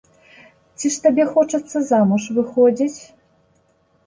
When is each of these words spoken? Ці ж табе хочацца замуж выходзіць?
Ці 0.77 0.89
ж 0.95 1.03
табе 1.03 1.25
хочацца 1.33 1.77
замуж 1.91 2.23
выходзіць? 2.39 2.97